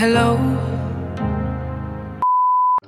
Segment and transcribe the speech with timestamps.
[0.00, 0.69] Hello。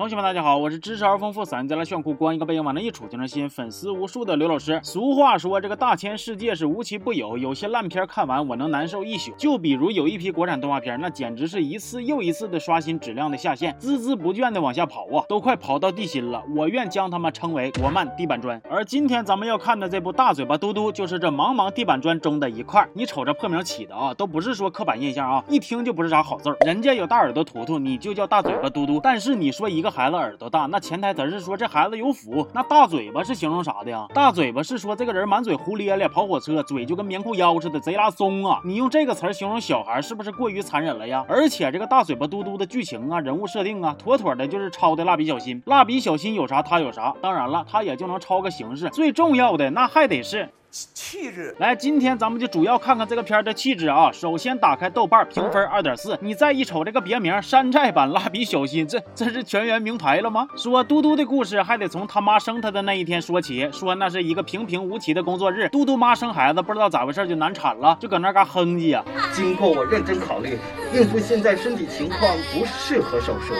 [0.03, 4.81] 同学们，大家好，我是知识而丰富、散家来炫酷、光一个背影往那一杵就能吸引粉丝无数的刘老师。
[4.83, 9.31] 俗话说，这个大千世界是无奇不有，有些烂片看完我能难受一宿。
[9.37, 16.43] 就比如有一批国产动画片，那简直是一次又一次的刷新质量的下限，孜孜不倦的往下跑啊，都快跑到地心了。
[16.57, 18.61] 我愿将他们称为国漫地板砖。
[18.69, 22.85] 而今天咱们要看的这部大嘴巴嘟嘟，就是这茫茫地板砖中的一块。
[22.93, 26.57] 你瞅这破名起的啊，都不是说刻板印象啊，一听就不是啥好字儿。
[26.67, 28.99] 人家有大耳朵图图，你就叫大嘴巴嘟嘟。
[29.01, 29.92] 但是你说一个。
[29.93, 32.47] 孩子耳朵大，那前台词是说这孩子有福。
[32.55, 34.07] 那大嘴巴是形容啥的呀？
[34.15, 38.61] 大嘴巴是说这个人满嘴胡咧咧，跑火车，嘴就跟棉裤腰似的，贼拉松啊！
[38.65, 41.25] 你用这个词形容小孩，是不是过于残忍了呀？
[41.29, 45.63] 而且这个大嘴巴嘟嘟的剧情啊，人物设定啊，妥妥的就是抄的蜡笔小新。
[45.67, 48.89] 蜡笔小新有啥他有啥，当然了，他也就能抄个形式。
[48.89, 50.49] 最重要的那还得是。
[50.73, 54.11] 气质来，今天咱们就主要看看这个片儿的气质啊。
[54.11, 60.49] 首先打开豆瓣评分二点四，你再一瞅这个别名山寨版蜡笔小新，这这是全员名牌了吗？
[60.57, 69.05] 说嘟嘟的故事还得从他妈生他的那一天说起，说那是一个平平无奇的工作日，嘟嘟妈生孩子不知道咋回事就难产了，就搁那嘎哼唧呀。
[69.35, 70.59] 经过我认真考虑，
[70.95, 72.21] 孕妇现在身体情况
[72.55, 73.53] 不适合手术。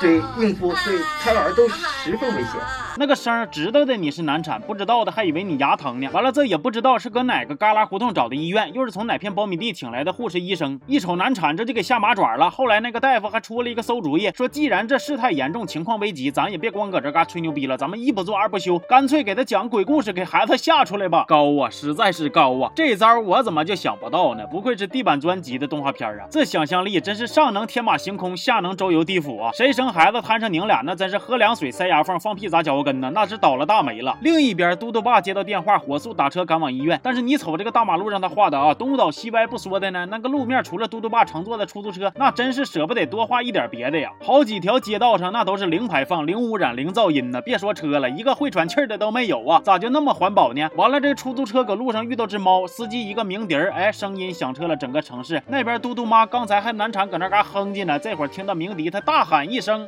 [0.00, 2.60] 对孕妇、对胎儿都十分危险。
[2.98, 6.08] 那个声知道的你是难产，不知道的还以为你牙疼呢。
[6.12, 10.78] 完了，这也不知道是搁哪个旮旯胡同找的医院，又是从哪片苞米地请来的护士医生。
[10.86, 12.50] 一瞅难产，这就给下马爪了。
[12.50, 21.24] 后来那个大夫还出了一个馊主意，说既然这事态严重，情况危急，咱也别光搁这嘎吹牛逼了，咱们一不做二不休，干脆给他讲鬼故事，给孩子吓出来吧。
[21.26, 22.70] 高啊，实在是高啊！
[22.76, 24.46] 这招我怎么就想不到呢？
[24.46, 29.50] 不愧是地板砖级的动画片啊，这想象力真是上能天马行空，下能周游地府啊！
[29.54, 29.90] 谁生？
[29.92, 34.16] 孩子摊上拧俩，那真是喝凉水塞牙缝，放屁砸脚跟呢，那是倒了大霉了。
[34.20, 36.98] 另一边，嘟嘟爸接到电话，火速打车赶往医院。
[37.02, 44.10] 但是你瞅这个大马路让他画的啊，东倒西歪不说的呢，那个路面除了嘟嘟爸乘坐的出租车，那真是舍不得多画一点别的呀。
[44.24, 50.68] 好几条街道上那都是零排放、零污染、零噪音呢，别说车了，一个会喘气的都没有啊，咋就那么环保呢？
[50.76, 55.42] 完了，这出租车搁路上遇到只猫，司机一个鸣笛儿，哎，声音响彻了整个城市。
[55.46, 59.86] 那边嘟嘟妈刚才还难产，搁那嘎哼唧呢，这会儿听到鸣笛，她大喊一声。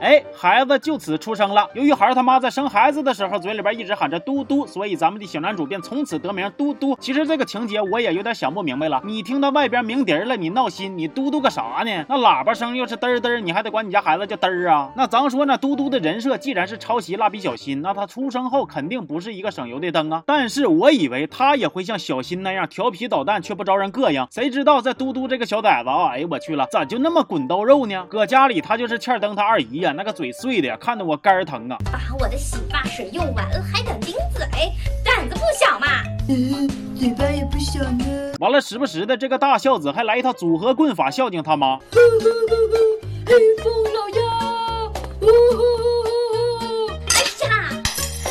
[0.00, 1.68] 哎，孩子就此出生了。
[1.74, 6.96] 由于孩他妈在生孩子的时候嘴里边一直喊着嘟嘟，所以咱们的小男主便从此得名嘟嘟。
[7.00, 9.02] 其实这个情节我也有点想不明白了。
[9.04, 12.04] 你听到外边鸣笛了，你闹心，你嘟嘟个啥呢？
[12.08, 14.92] 那喇叭声又是嘚嘚，你还得管你家孩子叫嘚儿啊？
[14.94, 20.22] 那咱说呢，嘟嘟的人设既然是抄袭蜡笔小新，那他出生后肯定不是一个省油的灯啊。
[20.24, 24.24] 但是我以为他也会像小新那样调皮捣蛋，却不招人膈应。
[24.30, 28.06] 谁知道在嘟嘟这个小崽子啊，哎呦我去了，咋就那么滚刀肉呢？
[28.08, 29.87] 搁家里他就是欠灯他二姨呀。
[29.94, 31.76] 那个嘴碎的呀，看得我肝疼啊！
[31.92, 34.46] 把我的洗发水用完了，还敢顶嘴，
[35.04, 35.86] 胆子不小嘛？
[36.28, 38.04] 嗯，嘴巴也不小呢。
[38.38, 41.78] 完了，时不时的这个大孝子还来一套组合棍法孝敬他妈。
[43.26, 45.87] 黑风老妖，呜呼呼。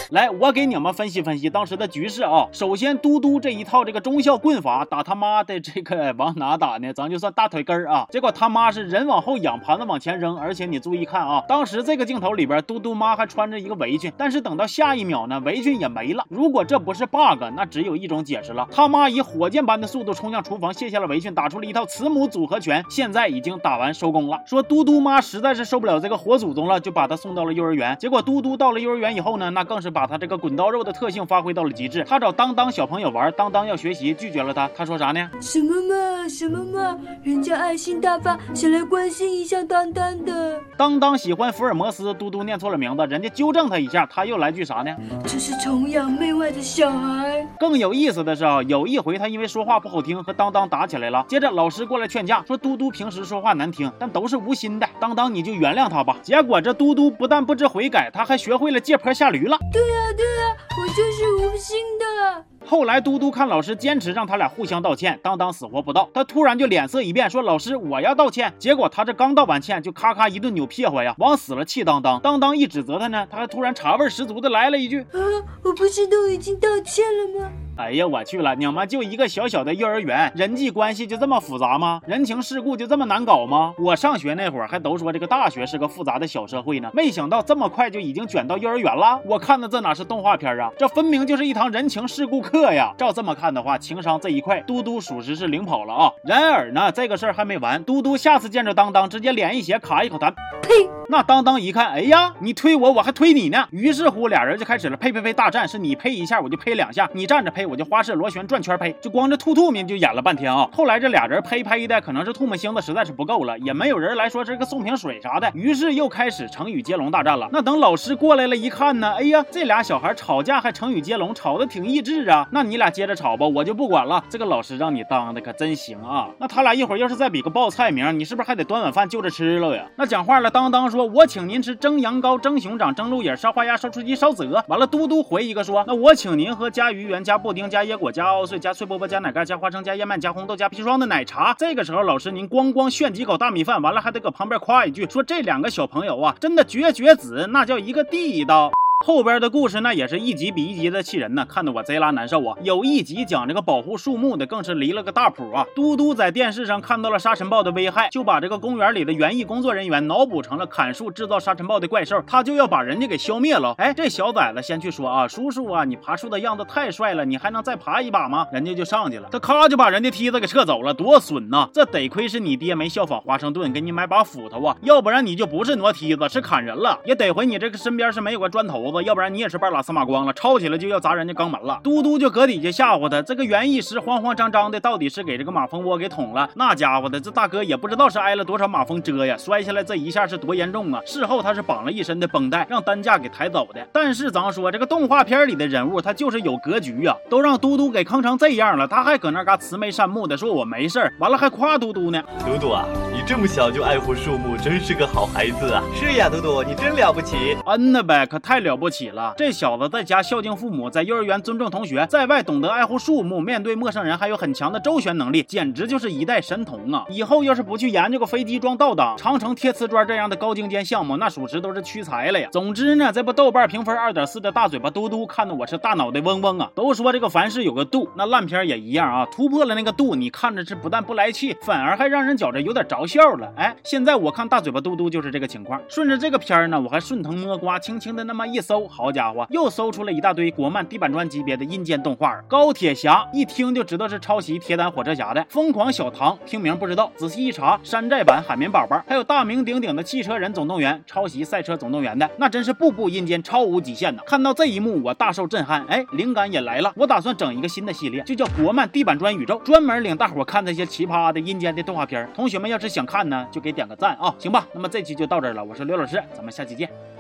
[0.10, 2.48] 来，我给你们分析分析当时的局势啊。
[2.54, 6.94] 首先，嘟嘟这一套这个忠孝棍法打他妈的这个 往哪打呢？
[6.94, 8.08] 咱就算大腿根儿啊。
[8.10, 10.38] 结果他妈是人往后仰，盘子往前扔。
[10.38, 16.24] 而且你注意看啊，当时这个镜头里边，嘟嘟妈还穿着一个围裙，但是等到下一秒呢，围裙也没了。
[16.30, 24.40] 如果这不是 bug，那只有一种解释了：他妈以火箭般的速度冲向厨房，卸下了围裙，打出了一套慈母组合拳，现在已经打完收工了。
[24.46, 27.98] 说嘟嘟妈实在是受不了这个活祖宗了，就把他送到了幼儿园。
[28.00, 32.06] 结果嘟嘟到了幼儿园以后呢，那更是把他这个滚刀肉的特性发挥到了极致。
[32.08, 34.70] 他找当当小朋友玩，当当要学习，拒绝了他。
[34.78, 35.28] 他说啥呢？
[35.42, 40.62] 什么嘛，什么嘛，人家爱心大发，想来关心一下当当的。
[40.78, 44.96] 当当喜欢福尔摩斯，嘟嘟念错了名字，人家纠正他一下，他又来句啥呢？
[45.24, 47.44] 这是崇洋媚外的小孩。
[47.60, 56.16] 更有意思的是啊，有一回他因为说话不好听和当当打起来了，接着老师过来劝架，说嘟嘟平时说话难听，但都是无心的，当当你就原谅他吧。
[56.22, 59.58] 结果这嘟嘟不但不知悔改，他还学会了借坡下驴了。
[59.72, 60.58] 对呀，对呀。
[60.80, 62.46] 我就是无心的。
[62.66, 68.54] 后来嘟嘟看老师坚持让他俩互相道歉，当当死活不道，他突然就脸色一变，说老师我要道歉。
[68.60, 72.20] 结果他这刚道完歉，就咔咔一顿扭屁股呀，往死了气当当。
[72.20, 75.20] 当当一指责他呢，他还突然茶味十足的来了一句：啊，
[75.64, 77.52] 我不是都已经道歉了吗？
[77.78, 82.02] 哎呀，我去了，你们就一个小小的幼儿园，人际关系就这么复杂吗？
[82.08, 83.76] 人情世故就这么难搞吗？
[83.78, 89.22] 我上学那会儿还都说这个大学是个复杂的小社会呢，没想到这么快就已经卷到幼儿园了。
[89.24, 92.92] 我看的这哪是动画片啊，这分明就是一堂人情世故课呀！
[92.98, 96.12] 照这么看的话，情商这一块，嘟嘟属实是领跑了啊。
[96.24, 100.32] 然而呢，这个事儿还没完，嘟嘟下次见着当当，直接脸一斜，卡一口痰，
[100.64, 100.90] 呸！
[101.10, 103.68] 那当当一看，哎呀，你推我，我还推你呢。
[103.70, 108.96] 于是乎，俩人就开始了呸呸呸大战，是你呸一下，我就呸两下；你站着呸，我就花式螺旋转圈呸。
[109.02, 110.70] 就光这吐吐沫就演了半天啊。
[110.74, 117.50] 后来这俩人呸呸的，可能是唾沫星子实在是不够了，也没有人来说这个送瓶水啥的，于是又开始成语接龙大战了。
[117.52, 122.48] 那等老师过来了一看呢，哎呀，这俩小孩吵架还成语接龙，吵得挺益智啊。
[122.52, 124.24] 那你俩接着吵吧，我就不管了。
[124.30, 126.30] 这个老师让你当的可真行啊。
[126.40, 129.86] 那他俩一会儿要是再比个报菜名，你是不是还得端碗饭就着吃了呀？
[129.96, 131.76] 那讲话了，当当说，我请您吃。
[131.76, 134.64] 蒸羊羔、蒸熊掌、蒸鹿眼、烧花鸭、烧雏鸡、烧子鹅。
[134.68, 148.72] 完了，嘟嘟回一个说：“那我请您喝加鱼圆、加布丁、加椰果、加奥碎、加脆波波、加奶盖、加花生、加燕麦、加红豆、加砒霜的奶茶。”这个时候，老师您咣咣炫几口大米饭，完了还得搁旁边夸一句，说这两个小朋友啊，真的绝绝子，那叫一个地道。
[149.06, 152.58] 后边的故事那也是一集比一集的气人呢，看得我贼拉难受啊！
[152.64, 155.64] 有一集讲这个保护树木的，更是离了个大谱啊！
[155.76, 163.76] 嘟嘟在电视上看到了沙尘暴的危害，就把这个公园里的园艺工作人员脑补成了砍树制造沙尘暴的怪兽，他就要把人家给消灭了。
[163.78, 168.48] 哎，这小崽子先去说啊，叔叔啊，你爬树的样子太帅了，你还能再爬一把吗？
[168.52, 171.70] 人家就上去了，他咔就把人家梯子给撤走了，多损呐！
[171.72, 177.00] 这得亏是你爹没效仿华盛顿，给你买把斧头啊，要不然你就不是挪梯子，是砍人了。
[177.06, 178.87] 也得亏你这个身边是没有个砖头。
[179.02, 181.80] 要不然你也是半拉司马光了，抄起来就要砸人家肛门了。
[181.84, 186.50] 嘟嘟就搁底下吓唬他，这个园艺师慌慌张张的，到底是给这个马蜂窝给捅了？
[186.56, 191.02] 那家伙的，这大哥也不知道是挨了多少马蜂蛰呀，摔下来这一下是多严重啊！
[191.06, 193.88] 事后他是绑了一身的绷带，让担架给抬走的。
[193.92, 202.24] 但是咱说这个动画片里的人物，他就是有格局啊，都让嘟嘟给坑成这样了，他还搁那嘎慈眉善目的说我没事儿，完了还夸嘟嘟呢。
[202.46, 205.84] 嘟嘟啊，你这么小就爱护树木，真是个好孩子啊！
[205.96, 207.58] 是呀，嘟嘟，你真了不起。
[207.66, 209.58] 嗯呐呗，可太了不起了，这。
[209.58, 217.04] 小子在家孝敬父母，在幼儿园尊重同学，在外懂得爱护树木，面对陌生人还有很强的周旋能力，简直就是一代神童啊！
[217.10, 222.50] 以后要是不去研究个飞机装倒档、长城贴瓷砖这样的高精尖项目，那属实都是屈才了呀。
[222.52, 226.70] 总之呢，这部豆瓣评分二点四的大嘴巴嘟嘟，看得我是大脑袋嗡嗡啊！
[226.76, 233.52] 都说这个凡事有个度，那烂片也一样啊，突破了那个度，你看着是不但不来气，反而还让人觉着有点着笑了。
[233.56, 235.82] 哎，现在我看大嘴巴嘟嘟就是这个情况。
[235.88, 239.48] 顺着这个片呢，我还顺藤摸瓜，轻轻的那么一搜，好家伙！
[239.50, 254.22] 又搜出了一大堆国漫地板砖级别的阴间动画，高铁侠一听就知道是抄袭铁胆火车侠的，疯狂小唐听名不知道，仔细一查，山寨版海绵宝宝，还有大名鼎鼎的汽车人总动员，抄袭赛车总动员的，那真是步步阴间，超无极限呐！
[254.26, 262.30] 看到这一幕，我大受震撼，哎，灵感也来了，我打算整一个新的系列，就叫国漫地板砖宇宙，专门领大伙看那些奇葩的阴间的动画片。
[262.36, 264.68] 同学们要是想看呢，就给点个赞啊，行吧？
[264.74, 267.17] 那么这期就到这儿了，我是刘老师，咱们下期见。